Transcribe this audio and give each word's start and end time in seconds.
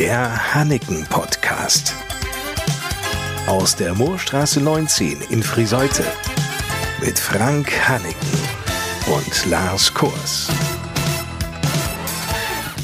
Der 0.00 0.54
Hanneken 0.54 1.04
Podcast. 1.10 1.94
Aus 3.46 3.76
der 3.76 3.94
Moorstraße 3.94 4.58
19 4.58 5.18
in 5.28 5.42
Friseute. 5.42 6.04
Mit 7.04 7.18
Frank 7.18 7.70
Hanneken 7.86 8.38
und 9.14 9.50
Lars 9.50 9.92
Kurs. 9.92 10.48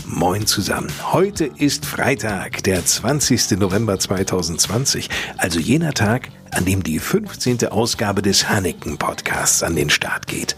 Moin 0.04 0.44
zusammen. 0.46 0.92
Heute 1.10 1.46
ist 1.46 1.86
Freitag, 1.86 2.62
der 2.64 2.84
20. 2.84 3.52
November 3.52 3.98
2020, 3.98 5.08
also 5.38 5.58
jener 5.58 5.94
Tag, 5.94 6.28
an 6.50 6.66
dem 6.66 6.82
die 6.82 6.98
15. 6.98 7.68
Ausgabe 7.68 8.20
des 8.20 8.50
Hanneken 8.50 8.98
Podcasts 8.98 9.62
an 9.62 9.74
den 9.74 9.88
Start 9.88 10.26
geht. 10.26 10.54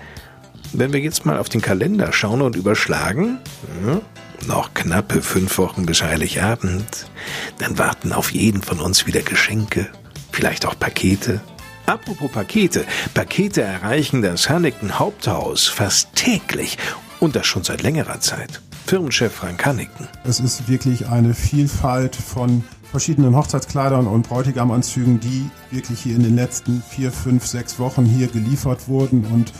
Wenn 0.73 0.93
wir 0.93 0.99
jetzt 0.99 1.25
mal 1.25 1.39
auf 1.39 1.49
den 1.49 1.63
Kalender 1.63 2.13
schauen 2.13 2.43
und 2.43 2.57
überschlagen, 2.57 3.39
hm, 3.81 4.01
noch 4.47 4.75
knappe 4.75 5.23
fünf 5.23 5.59
Wochen 5.59 5.87
bis 5.87 6.03
Heiligabend, 6.03 7.11
dann 7.59 7.79
warten 7.79 8.13
auf 8.13 8.33
jeden 8.33 8.63
von 8.63 8.81
uns 8.81 9.07
wieder 9.07 9.23
Geschenke, 9.23 9.89
vielleicht 10.33 10.67
auch 10.67 10.79
Pakete. 10.79 11.41
Apropos 11.87 12.31
Pakete, 12.31 12.85
Pakete 13.15 13.63
erreichen 13.63 14.23
das 14.23 14.49
Hanneken 14.49 14.99
Haupthaus 14.99 15.67
fast 15.67 16.15
täglich 16.15 16.79
und 17.21 17.35
das 17.35 17.47
schon 17.47 17.65
seit 17.65 17.83
längerer 17.83 18.21
Zeit. 18.21 18.61
Firmenchef 18.87 19.35
Frank 19.35 19.65
Hanneken. 19.67 20.09
Es 20.25 20.41
ist 20.41 20.69
wirklich 20.69 21.09
eine 21.09 21.35
Vielfalt 21.35 22.17
von 22.17 22.65
verschiedenen 22.91 23.37
Hochzeitskleidern 23.37 24.07
und 24.07 24.29
Bräutigamanzügen, 24.29 25.21
die 25.21 25.51
wirklich 25.71 26.01
hier 26.01 26.17
in 26.17 26.23
den 26.23 26.37
letzten 26.37 26.83
vier, 26.89 27.13
fünf, 27.13 27.47
sechs 27.47 27.79
Wochen 27.79 28.05
hier 28.05 28.29
geliefert 28.29 28.89
wurden 28.89 29.27
und 29.27 29.53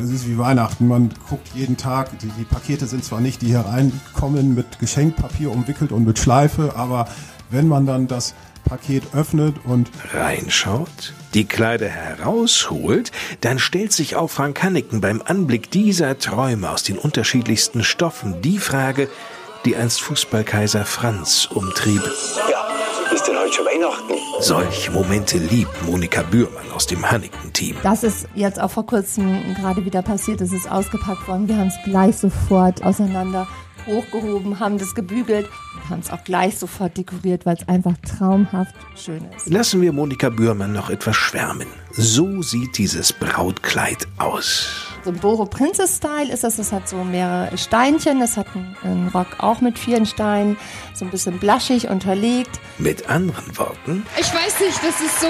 es 0.00 0.10
ist 0.10 0.28
wie 0.28 0.38
Weihnachten. 0.38 0.88
Man 0.88 1.10
guckt 1.28 1.48
jeden 1.54 1.76
Tag. 1.76 2.18
Die, 2.18 2.28
die, 2.28 2.44
Pakete 2.44 2.86
sind 2.86 3.04
zwar 3.04 3.20
nicht, 3.20 3.42
die 3.42 3.46
hier 3.46 3.60
reinkommen 3.60 4.54
mit 4.54 4.78
Geschenkpapier 4.78 5.50
umwickelt 5.50 5.92
und 5.92 6.04
mit 6.04 6.18
Schleife, 6.18 6.74
aber 6.76 7.08
wenn 7.50 7.68
man 7.68 7.86
dann 7.86 8.06
das 8.06 8.34
Paket 8.64 9.02
öffnet 9.14 9.56
und 9.64 9.90
reinschaut, 10.12 11.14
die 11.34 11.44
Kleider 11.44 11.88
herausholt, 11.88 13.10
dann 13.40 13.58
stellt 13.58 13.92
sich 13.92 14.16
auch 14.16 14.30
Frank 14.30 14.62
Hanneken 14.62 15.00
beim 15.00 15.22
Anblick 15.22 15.70
dieser 15.70 16.18
Träume 16.18 16.70
aus 16.70 16.82
den 16.82 16.98
unterschiedlichsten 16.98 17.82
Stoffen 17.82 18.42
die 18.42 18.58
Frage, 18.58 19.08
die 19.64 19.76
einst 19.76 20.00
Fußballkaiser 20.02 20.84
Franz 20.84 21.48
umtrieb. 21.52 22.02
Ja, 22.50 22.69
ist 23.12 23.26
denn 23.26 23.36
heute 23.36 23.52
schon 23.52 23.66
Weihnachten? 23.66 24.14
Solche 24.40 24.90
Momente 24.92 25.38
liebt 25.38 25.70
Monika 25.84 26.22
Bührmann 26.22 26.70
aus 26.74 26.86
dem 26.86 27.08
Hanneken-Team. 27.08 27.76
Das 27.82 28.04
ist 28.04 28.28
jetzt 28.34 28.60
auch 28.60 28.70
vor 28.70 28.86
kurzem 28.86 29.54
gerade 29.54 29.84
wieder 29.84 30.02
passiert. 30.02 30.40
Es 30.40 30.52
ist 30.52 30.70
ausgepackt 30.70 31.26
worden. 31.26 31.48
Wir 31.48 31.56
haben 31.56 31.68
es 31.68 31.78
gleich 31.84 32.16
sofort 32.16 32.82
auseinander 32.84 33.48
hochgehoben, 33.86 34.60
haben 34.60 34.78
das 34.78 34.94
gebügelt 34.94 35.48
und 35.74 35.90
haben 35.90 36.00
es 36.00 36.10
auch 36.10 36.22
gleich 36.24 36.58
sofort 36.58 36.96
dekoriert, 36.96 37.46
weil 37.46 37.56
es 37.56 37.68
einfach 37.68 37.94
traumhaft 37.98 38.74
schön 38.96 39.24
ist. 39.36 39.48
Lassen 39.48 39.80
wir 39.80 39.92
Monika 39.92 40.28
Bührmann 40.28 40.72
noch 40.72 40.90
etwas 40.90 41.16
schwärmen. 41.16 41.66
So 41.92 42.42
sieht 42.42 42.78
dieses 42.78 43.12
Brautkleid 43.12 44.06
aus. 44.18 44.89
So 45.02 45.10
ein 45.10 45.16
Boro 45.16 45.46
Princess 45.46 45.96
Style 45.96 46.30
ist 46.30 46.44
das. 46.44 46.58
Es 46.58 46.72
hat 46.72 46.86
so 46.86 47.02
mehrere 47.04 47.56
Steinchen. 47.56 48.20
Es 48.20 48.36
hat 48.36 48.46
einen 48.82 49.08
Rock 49.08 49.28
auch 49.38 49.62
mit 49.62 49.78
vielen 49.78 50.04
Steinen. 50.04 50.58
So 50.92 51.06
ein 51.06 51.10
bisschen 51.10 51.38
blaschig 51.38 51.88
unterlegt. 51.88 52.60
Mit 52.76 53.08
anderen 53.08 53.56
Worten. 53.56 54.06
Ich 54.18 54.26
weiß 54.26 54.60
nicht, 54.60 54.76
das 54.84 55.00
ist 55.00 55.20
so, 55.20 55.26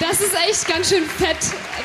das 0.00 0.20
ist 0.20 0.34
echt 0.48 0.66
ganz 0.66 0.88
schön 0.88 1.04
fett. 1.04 1.36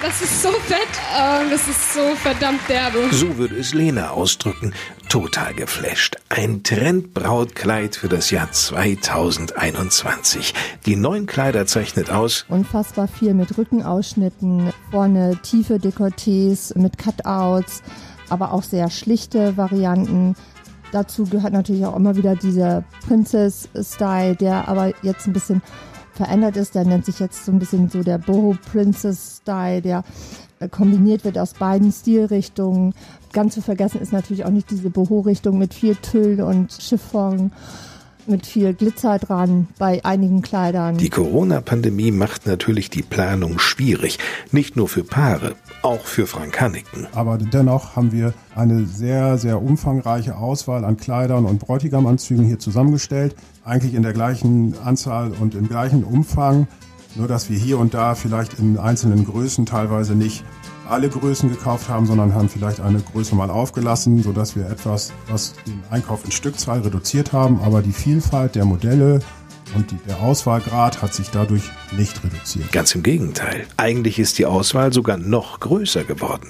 Das 0.01 0.21
ist 0.21 0.41
so 0.41 0.49
fett. 0.49 0.87
Oh, 1.15 1.49
das 1.51 1.67
ist 1.67 1.93
so 1.93 2.15
verdammt 2.15 2.61
derbe. 2.67 3.09
So 3.11 3.37
würde 3.37 3.57
es 3.57 3.75
Lena 3.75 4.09
ausdrücken. 4.09 4.73
Total 5.09 5.53
geflasht. 5.55 6.17
Ein 6.29 6.61
Trendbrautkleid 6.61 7.95
für 7.95 8.09
das 8.09 8.29
Jahr 8.29 8.51
2021. 8.51 10.53
Die 10.85 10.95
neuen 10.95 11.25
Kleider 11.25 11.65
zeichnet 11.65 12.11
aus. 12.11 12.45
Unfassbar 12.47 13.07
viel 13.07 13.33
mit 13.33 13.57
Rückenausschnitten, 13.57 14.71
vorne 14.91 15.39
tiefe 15.41 15.77
Dekolletés 15.77 16.77
mit 16.77 16.99
Cutouts, 16.99 17.81
aber 18.29 18.53
auch 18.53 18.61
sehr 18.61 18.91
schlichte 18.91 19.57
Varianten. 19.57 20.35
Dazu 20.91 21.23
gehört 21.23 21.53
natürlich 21.53 21.87
auch 21.87 21.95
immer 21.95 22.15
wieder 22.15 22.35
dieser 22.35 22.83
Princess-Style, 23.07 24.35
der 24.35 24.67
aber 24.67 24.93
jetzt 25.01 25.25
ein 25.25 25.33
bisschen 25.33 25.63
verändert 26.19 26.57
ist. 26.57 26.75
Der 26.75 26.83
nennt 26.83 27.05
sich 27.05 27.19
jetzt 27.19 27.45
so 27.45 27.51
ein 27.53 27.59
bisschen 27.59 27.89
so 27.89 28.03
der 28.03 28.17
Boho 28.17 28.57
Princess 28.71 29.39
Style, 29.41 29.81
der 29.81 30.03
kombiniert 30.69 31.23
wird 31.23 31.37
aus 31.37 31.53
beiden 31.53 31.93
Stilrichtungen. 31.93 32.93
Ganz 33.31 33.53
zu 33.53 33.61
vergessen 33.61 34.01
ist 34.01 34.11
natürlich 34.11 34.43
auch 34.43 34.49
nicht 34.49 34.69
diese 34.69 34.89
Boho-Richtung 34.89 35.57
mit 35.57 35.73
viel 35.73 35.95
Tüll 35.95 36.41
und 36.41 36.73
Chiffon 36.73 37.53
mit 38.29 38.45
viel 38.45 38.73
Glitzer 38.73 39.19
dran 39.19 39.67
bei 39.77 40.03
einigen 40.05 40.41
Kleidern. 40.41 40.97
Die 40.97 41.09
Corona-Pandemie 41.09 42.11
macht 42.11 42.45
natürlich 42.45 42.89
die 42.89 43.01
Planung 43.01 43.59
schwierig. 43.59 44.19
Nicht 44.51 44.75
nur 44.75 44.87
für 44.87 45.03
Paare, 45.03 45.55
auch 45.81 46.01
für 46.01 46.27
Frank 46.27 46.59
Hanneken. 46.61 47.07
Aber 47.13 47.37
dennoch 47.37 47.95
haben 47.95 48.11
wir 48.11 48.33
eine 48.55 48.85
sehr, 48.85 49.37
sehr 49.37 49.61
umfangreiche 49.61 50.37
Auswahl 50.37 50.85
an 50.85 50.97
Kleidern 50.97 51.45
und 51.45 51.59
Bräutigamanzügen 51.59 52.45
hier 52.45 52.59
zusammengestellt. 52.59 53.35
Eigentlich 53.63 53.93
in 53.93 54.03
der 54.03 54.13
gleichen 54.13 54.75
Anzahl 54.83 55.31
und 55.39 55.55
im 55.55 55.67
gleichen 55.67 56.03
Umfang. 56.03 56.67
Nur 57.15 57.27
dass 57.27 57.49
wir 57.49 57.57
hier 57.57 57.79
und 57.79 57.93
da 57.93 58.15
vielleicht 58.15 58.59
in 58.59 58.77
einzelnen 58.77 59.25
Größen 59.25 59.65
teilweise 59.65 60.13
nicht 60.13 60.43
alle 60.89 61.09
Größen 61.09 61.49
gekauft 61.49 61.89
haben, 61.89 62.05
sondern 62.05 62.33
haben 62.33 62.49
vielleicht 62.49 62.79
eine 62.79 62.99
Größe 62.99 63.35
mal 63.35 63.49
aufgelassen, 63.49 64.21
sodass 64.23 64.55
wir 64.55 64.69
etwas, 64.69 65.11
was 65.29 65.53
den 65.65 65.81
Einkauf 65.89 66.25
in 66.25 66.31
Stückzahl 66.31 66.79
reduziert 66.81 67.33
haben. 67.33 67.59
Aber 67.61 67.81
die 67.81 67.91
Vielfalt 67.91 68.55
der 68.55 68.65
Modelle 68.65 69.19
und 69.75 69.91
die, 69.91 69.97
der 70.07 70.19
Auswahlgrad 70.19 71.01
hat 71.01 71.13
sich 71.13 71.29
dadurch 71.29 71.63
nicht 71.95 72.23
reduziert. 72.23 72.71
Ganz 72.71 72.95
im 72.95 73.03
Gegenteil. 73.03 73.67
Eigentlich 73.77 74.19
ist 74.19 74.39
die 74.39 74.45
Auswahl 74.45 74.91
sogar 74.91 75.17
noch 75.17 75.59
größer 75.59 76.03
geworden. 76.03 76.49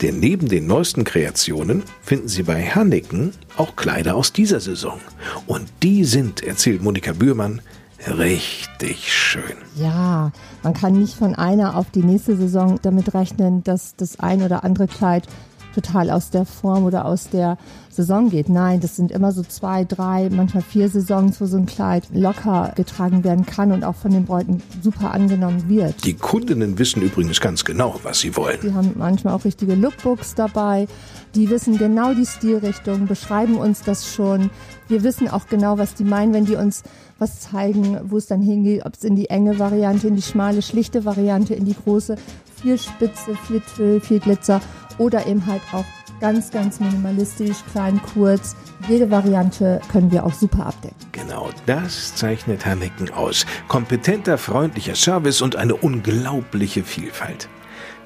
Denn 0.00 0.18
neben 0.18 0.48
den 0.48 0.66
neuesten 0.66 1.04
Kreationen 1.04 1.82
finden 2.02 2.28
Sie 2.28 2.42
bei 2.42 2.64
Hanneken 2.64 3.32
auch 3.56 3.76
Kleider 3.76 4.14
aus 4.14 4.32
dieser 4.32 4.60
Saison. 4.60 5.00
Und 5.46 5.68
die 5.82 6.04
sind, 6.04 6.42
erzählt 6.42 6.82
Monika 6.82 7.12
Bührmann, 7.12 7.60
richtig 8.06 9.12
schön. 9.12 9.56
Ja, 9.76 10.30
man 10.62 10.74
kann 10.74 10.92
nicht 10.94 11.14
von 11.14 11.34
einer 11.34 11.76
auf 11.76 11.90
die 11.90 12.02
nächste 12.02 12.36
Saison 12.36 12.78
damit 12.82 13.14
rechnen, 13.14 13.64
dass 13.64 13.96
das 13.96 14.20
ein 14.20 14.42
oder 14.42 14.64
andere 14.64 14.86
Kleid 14.86 15.26
total 15.74 16.10
aus 16.10 16.30
der 16.30 16.44
Form 16.44 16.84
oder 16.84 17.04
aus 17.04 17.28
der 17.30 17.58
Saison 17.90 18.30
geht. 18.30 18.48
Nein, 18.48 18.80
das 18.80 18.96
sind 18.96 19.12
immer 19.12 19.32
so 19.32 19.42
zwei, 19.42 19.84
drei, 19.84 20.28
manchmal 20.30 20.62
vier 20.62 20.88
Saisons, 20.88 21.40
wo 21.40 21.46
so 21.46 21.56
ein 21.56 21.66
Kleid 21.66 22.04
locker 22.12 22.72
getragen 22.74 23.24
werden 23.24 23.46
kann 23.46 23.72
und 23.72 23.84
auch 23.84 23.94
von 23.94 24.10
den 24.10 24.24
Bräuten 24.24 24.62
super 24.82 25.12
angenommen 25.12 25.68
wird. 25.68 26.04
Die 26.04 26.14
Kundinnen 26.14 26.78
wissen 26.78 27.02
übrigens 27.02 27.40
ganz 27.40 27.64
genau, 27.64 28.00
was 28.02 28.20
sie 28.20 28.36
wollen. 28.36 28.58
Die 28.62 28.72
haben 28.72 28.92
manchmal 28.96 29.34
auch 29.34 29.44
richtige 29.44 29.74
Lookbooks 29.74 30.34
dabei. 30.34 30.86
Die 31.34 31.50
wissen 31.50 31.78
genau 31.78 32.14
die 32.14 32.26
Stilrichtung, 32.26 33.06
beschreiben 33.06 33.56
uns 33.56 33.82
das 33.82 34.12
schon. 34.12 34.50
Wir 34.88 35.02
wissen 35.02 35.28
auch 35.28 35.46
genau, 35.48 35.78
was 35.78 35.94
die 35.94 36.04
meinen, 36.04 36.32
wenn 36.32 36.44
die 36.44 36.56
uns 36.56 36.82
was 37.18 37.40
zeigen, 37.40 37.98
wo 38.04 38.16
es 38.16 38.26
dann 38.26 38.42
hingeht, 38.42 38.84
ob 38.84 38.94
es 38.94 39.04
in 39.04 39.16
die 39.16 39.30
enge 39.30 39.58
Variante, 39.58 40.08
in 40.08 40.16
die 40.16 40.22
schmale, 40.22 40.62
schlichte 40.62 41.04
Variante, 41.04 41.54
in 41.54 41.64
die 41.64 41.74
große, 41.74 42.16
viel 42.60 42.78
Spitze, 42.78 43.36
viel 43.46 43.62
Tüll, 43.76 44.00
viel 44.00 44.20
Glitzer 44.20 44.60
oder 44.98 45.26
eben 45.26 45.44
halt 45.46 45.62
auch 45.72 45.84
ganz, 46.20 46.50
ganz 46.50 46.80
minimalistisch, 46.80 47.58
klein, 47.72 48.00
kurz. 48.14 48.56
Jede 48.88 49.10
Variante 49.10 49.80
können 49.90 50.10
wir 50.10 50.24
auch 50.24 50.32
super 50.32 50.66
abdecken. 50.66 50.96
Genau 51.12 51.50
das 51.66 52.14
zeichnet 52.14 52.64
Hanneken 52.64 53.10
aus. 53.12 53.46
Kompetenter, 53.68 54.38
freundlicher 54.38 54.94
Service 54.94 55.42
und 55.42 55.56
eine 55.56 55.74
unglaubliche 55.74 56.82
Vielfalt. 56.82 57.48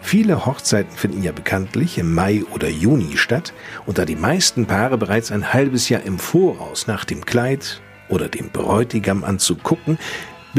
Viele 0.01 0.47
Hochzeiten 0.47 0.97
finden 0.97 1.23
ja 1.23 1.33
bekanntlich 1.33 1.99
im 1.99 2.15
Mai 2.15 2.45
oder 2.55 2.69
Juni 2.69 3.17
statt 3.17 3.53
und 3.85 3.99
da 3.99 4.05
die 4.05 4.17
meisten 4.17 4.67
Paare 4.67 4.97
bereits 4.97 5.33
ein 5.33 5.53
halbes 5.53 5.89
Jahr 5.89 6.03
im 6.03 6.19
Voraus 6.19 6.87
nach 6.87 7.05
dem 7.05 7.27
Kleid 7.27 7.81
oder 8.09 8.29
dem 8.29 8.51
Bräutigam 8.51 9.25
anzugucken, 9.25 9.99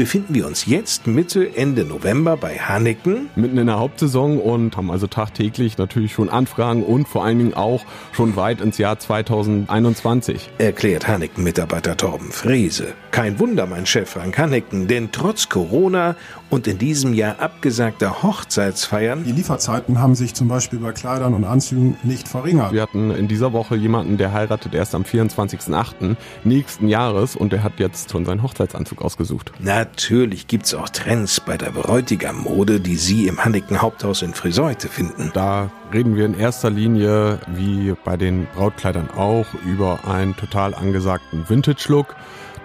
befinden 0.00 0.34
wir 0.34 0.46
uns 0.46 0.64
jetzt 0.64 1.06
Mitte, 1.06 1.54
Ende 1.54 1.84
November 1.84 2.38
bei 2.38 2.56
Hanneken. 2.56 3.28
Mitten 3.36 3.58
in 3.58 3.66
der 3.66 3.78
Hauptsaison 3.78 4.38
und 4.38 4.74
haben 4.78 4.90
also 4.90 5.06
tagtäglich 5.06 5.76
natürlich 5.76 6.14
schon 6.14 6.30
Anfragen 6.30 6.84
und 6.84 7.06
vor 7.06 7.22
allen 7.22 7.36
Dingen 7.36 7.52
auch 7.52 7.84
schon 8.12 8.34
weit 8.34 8.62
ins 8.62 8.78
Jahr 8.78 8.98
2021. 8.98 10.52
Erklärt 10.56 11.06
Hanneken-Mitarbeiter 11.06 11.98
Torben 11.98 12.32
Frese. 12.32 12.94
Kein 13.10 13.38
Wunder, 13.38 13.66
mein 13.66 13.84
Chef 13.84 14.08
Frank 14.08 14.38
Hanneken, 14.38 14.88
denn 14.88 15.10
trotz 15.12 15.50
Corona 15.50 16.16
und 16.50 16.66
in 16.66 16.78
diesem 16.78 17.14
Jahr 17.14 17.38
abgesagter 17.38 18.22
Hochzeitsfeiern. 18.22 19.24
Die 19.24 19.32
Lieferzeiten 19.32 20.00
haben 20.00 20.14
sich 20.14 20.34
zum 20.34 20.48
Beispiel 20.48 20.78
bei 20.80 20.92
Kleidern 20.92 21.34
und 21.34 21.44
Anzügen 21.44 21.96
nicht 22.02 22.28
verringert. 22.28 22.72
Wir 22.72 22.82
hatten 22.82 23.10
in 23.10 23.28
dieser 23.28 23.52
Woche 23.52 23.76
jemanden, 23.76 24.18
der 24.18 24.32
heiratet 24.32 24.74
erst 24.74 24.94
am 24.94 25.02
24.08. 25.02 26.16
nächsten 26.44 26.88
Jahres 26.88 27.36
und 27.36 27.52
der 27.52 27.62
hat 27.62 27.78
jetzt 27.78 28.10
schon 28.10 28.24
seinen 28.24 28.42
Hochzeitsanzug 28.42 29.02
ausgesucht. 29.02 29.52
Natürlich 29.60 30.46
gibt's 30.46 30.74
auch 30.74 30.88
Trends 30.88 31.40
bei 31.40 31.56
der 31.56 31.70
Bräutigam-Mode, 31.70 32.80
die 32.80 32.96
Sie 32.96 33.28
im 33.28 33.44
Hanneken 33.44 33.80
Haupthaus 33.80 34.22
in 34.22 34.34
Friseute 34.34 34.88
finden. 34.88 35.30
Da 35.32 35.70
reden 35.92 36.16
wir 36.16 36.26
in 36.26 36.38
erster 36.38 36.70
Linie, 36.70 37.38
wie 37.48 37.94
bei 38.04 38.16
den 38.16 38.46
Brautkleidern 38.54 39.10
auch, 39.10 39.46
über 39.66 40.00
einen 40.06 40.36
total 40.36 40.74
angesagten 40.74 41.48
Vintage-Look. 41.48 42.14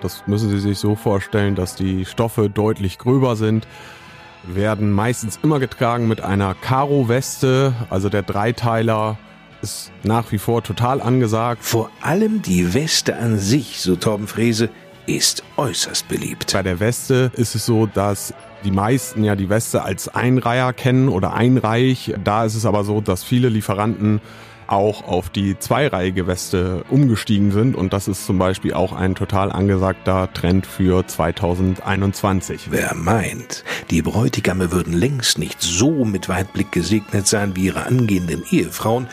Das 0.01 0.27
müssen 0.27 0.49
Sie 0.49 0.59
sich 0.59 0.77
so 0.79 0.95
vorstellen, 0.95 1.55
dass 1.55 1.75
die 1.75 2.05
Stoffe 2.05 2.49
deutlich 2.49 2.97
gröber 2.97 3.35
sind 3.35 3.67
werden 4.47 4.91
meistens 4.91 5.39
immer 5.41 5.59
getragen 5.59 6.07
mit 6.07 6.21
einer 6.21 6.53
Karo-Weste, 6.53 7.73
also 7.89 8.09
der 8.09 8.21
Dreiteiler 8.21 9.17
ist 9.61 9.91
nach 10.03 10.31
wie 10.31 10.37
vor 10.37 10.63
total 10.63 11.01
angesagt. 11.01 11.63
Vor 11.63 11.89
allem 12.01 12.41
die 12.41 12.73
Weste 12.73 13.17
an 13.17 13.39
sich, 13.39 13.81
so 13.81 13.95
Torben 13.95 14.27
Frese, 14.27 14.69
ist 15.07 15.43
äußerst 15.57 16.07
beliebt. 16.07 16.53
Bei 16.53 16.63
der 16.63 16.79
Weste 16.79 17.31
ist 17.35 17.55
es 17.55 17.65
so, 17.65 17.85
dass 17.85 18.33
die 18.63 18.71
meisten 18.71 19.23
ja 19.23 19.35
die 19.35 19.49
Weste 19.49 19.83
als 19.83 20.07
Einreiher 20.07 20.73
kennen 20.73 21.09
oder 21.09 21.33
einreich. 21.33 22.13
Da 22.23 22.45
ist 22.45 22.55
es 22.55 22.65
aber 22.65 22.83
so, 22.83 23.01
dass 23.01 23.23
viele 23.23 23.49
Lieferanten 23.49 24.21
auch 24.67 25.03
auf 25.03 25.29
die 25.29 25.57
zweireihige 25.59 26.27
Weste 26.27 26.83
umgestiegen 26.89 27.51
sind 27.51 27.75
und 27.75 27.93
das 27.93 28.07
ist 28.07 28.25
zum 28.25 28.39
Beispiel 28.39 28.73
auch 28.73 28.93
ein 28.93 29.15
total 29.15 29.51
angesagter 29.51 30.31
Trend 30.33 30.65
für 30.65 31.05
2021. 31.05 32.71
Wer 32.71 32.95
meint, 32.95 33.63
die 33.91 34.01
Bräutigame 34.01 34.71
würden 34.71 34.93
längst 34.93 35.37
nicht 35.37 35.61
so 35.61 36.05
mit 36.05 36.29
Weitblick 36.29 36.71
gesegnet 36.71 37.27
sein 37.27 37.55
wie 37.55 37.65
ihre 37.65 37.85
angehenden 37.85 38.43
Ehefrauen, 38.49 39.07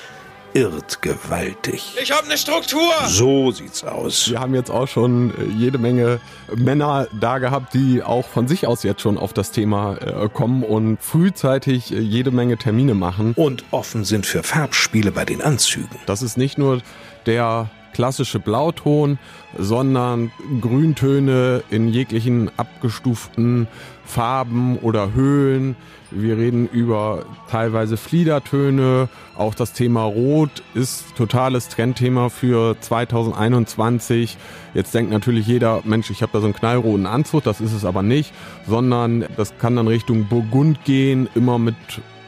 irrt 0.55 1.03
gewaltig. 1.03 1.97
Ich 2.03 2.13
habe 2.13 2.27
eine 2.27 2.37
Struktur. 2.37 2.93
So 3.07 3.51
sieht's 3.51 3.85
aus. 3.85 4.31
Wir 4.31 4.41
haben 4.41 4.55
jetzt 4.55 4.71
auch 4.71 4.89
schon 4.89 5.31
äh, 5.31 5.45
jede 5.45 5.79
Menge 5.79 6.21
Männer 6.55 7.09
da 7.19 7.39
gehabt, 7.39 7.75
die 7.75 8.03
auch 8.03 8.27
von 8.27 8.49
sich 8.49 8.67
aus 8.67 8.83
jetzt 8.83 9.01
schon 9.01 9.19
auf 9.19 9.33
das 9.33 9.51
Thema 9.51 9.97
äh, 9.97 10.29
kommen 10.29 10.63
und 10.63 10.99
frühzeitig 11.01 11.93
äh, 11.93 11.99
jede 11.99 12.31
Menge 12.31 12.57
Termine 12.57 12.95
machen. 12.95 13.33
Und 13.37 13.65
offen 13.71 14.05
sind 14.05 14.27
für 14.27 14.43
Farbspiele 14.43 15.13
bei 15.13 15.25
den 15.25 15.43
Anzügen. 15.43 15.99
Das 16.07 16.23
ist 16.23 16.37
nicht 16.37 16.59
nur 16.59 16.81
der 17.27 17.71
klassische 17.93 18.39
Blauton, 18.39 19.19
sondern 19.59 20.31
Grüntöne 20.61 21.63
in 21.71 21.89
jeglichen 21.89 22.51
abgestuften 22.57 23.69
Farben 24.05 24.79
oder 24.79 25.13
Höhen. 25.15 25.77
Wir 26.11 26.37
reden 26.37 26.69
über 26.69 27.25
teilweise 27.51 27.97
Fliedertöne. 27.97 29.09
Auch 29.37 29.55
das 29.55 29.73
Thema 29.73 30.03
Rot 30.05 30.63
ist 30.75 31.17
totales 31.17 31.69
Trendthema 31.69 32.29
für 32.29 32.77
2021. 32.81 34.37
Jetzt 34.75 34.95
denkt 34.95 35.11
natürlich 35.11 35.47
jeder, 35.47 35.81
Mensch, 35.85 36.11
ich 36.11 36.23
habe 36.23 36.33
da 36.33 36.41
so 36.41 36.47
einen 36.47 36.55
knallroten 36.55 37.07
Anzug, 37.07 37.45
das 37.45 37.61
ist 37.61 37.73
es 37.73 37.85
aber 37.85 38.03
nicht, 38.03 38.33
sondern 38.67 39.25
das 39.37 39.57
kann 39.59 39.77
dann 39.77 39.89
Richtung 39.89 40.27
Burgund 40.27 40.85
gehen, 40.85 41.29
immer 41.35 41.59
mit 41.59 41.77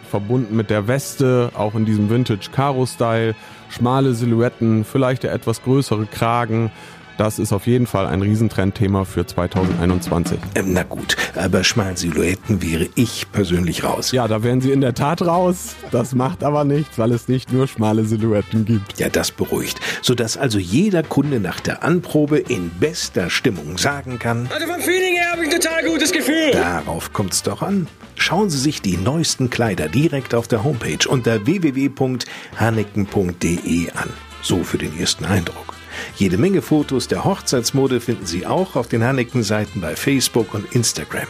verbunden 0.04 0.56
mit 0.56 0.70
der 0.70 0.88
Weste, 0.88 1.50
auch 1.54 1.74
in 1.74 1.84
diesem 1.84 2.10
Vintage 2.10 2.50
Caro 2.52 2.86
Style, 2.86 3.34
schmale 3.70 4.14
Silhouetten, 4.14 4.84
vielleicht 4.84 5.22
der 5.22 5.32
etwas 5.32 5.62
größere 5.62 6.06
Kragen. 6.06 6.70
Das 7.16 7.38
ist 7.38 7.52
auf 7.52 7.68
jeden 7.68 7.86
Fall 7.86 8.06
ein 8.06 8.22
Riesentrendthema 8.22 9.04
für 9.04 9.24
2021. 9.24 10.36
Ähm, 10.56 10.72
na 10.72 10.82
gut, 10.82 11.16
aber 11.36 11.62
schmalen 11.62 11.94
Silhouetten 11.94 12.60
wäre 12.60 12.88
ich 12.96 13.30
persönlich 13.30 13.84
raus. 13.84 14.10
Ja, 14.10 14.26
da 14.26 14.42
wären 14.42 14.60
sie 14.60 14.72
in 14.72 14.80
der 14.80 14.94
Tat 14.94 15.22
raus. 15.22 15.76
Das 15.92 16.16
macht 16.16 16.42
aber 16.42 16.64
nichts, 16.64 16.98
weil 16.98 17.12
es 17.12 17.28
nicht 17.28 17.52
nur 17.52 17.68
schmale 17.68 18.04
Silhouetten 18.04 18.64
gibt. 18.64 18.98
Ja, 18.98 19.08
das 19.10 19.30
beruhigt, 19.30 19.78
sodass 20.02 20.36
also 20.36 20.58
jeder 20.58 21.04
Kunde 21.04 21.38
nach 21.38 21.60
der 21.60 21.84
Anprobe 21.84 22.38
in 22.38 22.70
bester 22.80 23.30
Stimmung 23.30 23.78
sagen 23.78 24.18
kann, 24.18 24.48
Also 24.52 24.66
vom 24.66 24.80
Feeling 24.80 25.14
her 25.14 25.30
habe 25.30 25.44
ich 25.46 25.54
ein 25.54 25.60
total 25.60 25.84
gutes 25.84 26.10
Gefühl. 26.10 26.50
darauf 26.50 27.12
kommt's 27.12 27.44
doch 27.44 27.62
an. 27.62 27.86
Schauen 28.24 28.48
Sie 28.48 28.56
sich 28.56 28.80
die 28.80 28.96
neuesten 28.96 29.50
Kleider 29.50 29.86
direkt 29.86 30.34
auf 30.34 30.48
der 30.48 30.64
Homepage 30.64 31.06
unter 31.06 31.44
www.haneken.de 31.44 33.90
an. 33.90 34.08
So 34.40 34.64
für 34.64 34.78
den 34.78 34.98
ersten 34.98 35.26
Eindruck. 35.26 35.74
Jede 36.16 36.38
Menge 36.38 36.62
Fotos 36.62 37.06
der 37.06 37.26
Hochzeitsmode 37.26 38.00
finden 38.00 38.24
Sie 38.24 38.46
auch 38.46 38.76
auf 38.76 38.88
den 38.88 39.04
Hanneken-Seiten 39.04 39.82
bei 39.82 39.94
Facebook 39.94 40.54
und 40.54 40.74
Instagram. 40.74 41.26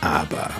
Aber 0.00 0.50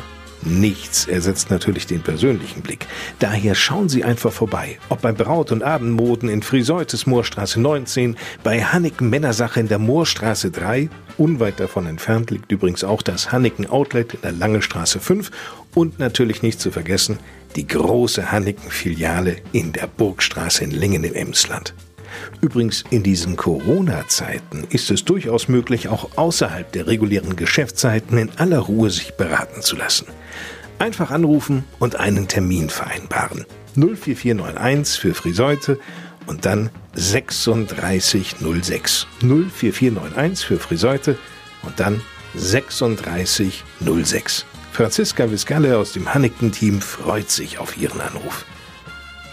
nichts 0.43 1.07
ersetzt 1.07 1.51
natürlich 1.51 1.87
den 1.87 2.03
persönlichen 2.03 2.63
Blick. 2.63 2.87
Daher 3.19 3.55
schauen 3.55 3.89
Sie 3.89 4.05
einfach 4.05 4.33
vorbei. 4.33 4.79
Ob 4.89 5.03
bei 5.03 5.13
Braut- 5.13 5.53
und 5.53 5.63
Abendmoden 5.63 6.29
in 6.29 6.43
Friseutes 6.43 7.07
Moorstraße 7.07 7.61
19, 7.61 8.17
bei 8.43 8.63
Hanneken 8.63 9.11
Männersache 9.11 9.61
in 9.61 9.69
der 9.69 9.79
Moorstraße 9.79 10.51
3, 10.51 10.89
unweit 11.17 11.61
davon 11.61 11.87
entfernt 11.87 12.31
liegt 12.31 12.53
übrigens 12.53 12.85
auch 12.85 13.03
das 13.03 13.33
Hanneken 13.33 13.67
Outlet 13.67 14.15
in 14.15 14.21
der 14.23 14.33
Lange 14.33 14.63
Straße 14.63 15.01
5 15.01 15.31
und 15.75 15.99
natürlich 15.99 16.43
nicht 16.43 16.61
zu 16.61 16.71
vergessen 16.71 17.19
die 17.57 17.67
große 17.67 18.31
Hanneken-Filiale 18.31 19.37
in 19.53 19.73
der 19.73 19.87
Burgstraße 19.87 20.65
in 20.65 20.71
Lingen 20.71 21.05
im 21.05 21.15
Emsland. 21.15 21.75
Übrigens, 22.41 22.85
in 22.91 23.03
diesen 23.03 23.37
Corona-Zeiten 23.37 24.65
ist 24.71 24.91
es 24.91 25.05
durchaus 25.05 25.49
möglich, 25.49 25.89
auch 25.89 26.17
außerhalb 26.17 26.71
der 26.73 26.87
regulären 26.87 27.37
Geschäftszeiten 27.37 28.17
in 28.19 28.31
aller 28.37 28.59
Ruhe 28.59 28.91
sich 28.91 29.15
beraten 29.15 29.63
zu 29.63 29.77
lassen. 29.77 30.07
Einfach 30.79 31.11
anrufen 31.11 31.65
und 31.79 31.97
einen 31.97 32.29
Termin 32.29 32.69
vereinbaren. 32.71 33.45
04491 33.75 35.01
für 35.01 35.15
Friseute 35.15 35.79
und 36.27 36.45
dann 36.45 36.71
3606. 36.95 39.07
04491 39.21 40.47
für 40.47 40.59
Friseute 40.59 41.17
und 41.63 41.81
dann 41.81 42.01
3606. 42.35 44.45
Franziska 44.73 45.31
Viscalle 45.31 45.77
aus 45.77 45.93
dem 45.93 46.15
Hanneken-Team 46.15 46.81
freut 46.81 47.31
sich 47.31 47.59
auf 47.59 47.77
Ihren 47.77 48.01
Anruf. 48.01 48.47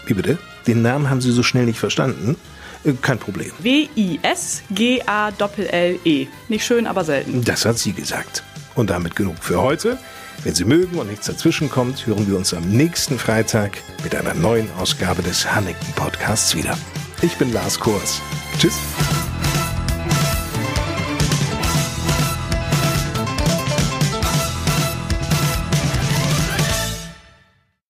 Wie 0.06 0.14
bitte? 0.14 0.38
Den 0.66 0.82
Namen 0.82 1.08
haben 1.08 1.20
Sie 1.20 1.30
so 1.30 1.44
schnell 1.44 1.66
nicht 1.66 1.78
verstanden? 1.78 2.34
Äh, 2.86 2.92
Kein 3.02 3.18
Problem. 3.18 3.50
W-I-S-G-A-L-L-E. 3.58 4.26
Nicht 6.48 6.64
schön, 6.64 6.86
aber 6.86 7.04
selten. 7.04 7.44
Das 7.44 7.64
hat 7.64 7.78
sie 7.78 7.92
gesagt. 7.92 8.42
Und 8.74 8.90
damit 8.90 9.16
genug 9.16 9.36
für 9.40 9.60
heute. 9.60 9.98
Wenn 10.44 10.54
Sie 10.54 10.64
mögen 10.64 10.98
und 10.98 11.08
nichts 11.08 11.26
dazwischen 11.26 11.70
kommt, 11.70 12.06
hören 12.06 12.28
wir 12.28 12.36
uns 12.36 12.52
am 12.54 12.68
nächsten 12.68 13.18
Freitag 13.18 13.78
mit 14.04 14.14
einer 14.14 14.34
neuen 14.34 14.70
Ausgabe 14.78 15.22
des 15.22 15.50
Hanneken 15.52 15.92
Podcasts 15.94 16.54
wieder. 16.54 16.78
Ich 17.22 17.36
bin 17.36 17.52
Lars 17.52 17.80
Kors. 17.80 18.20
Tschüss. 18.58 18.78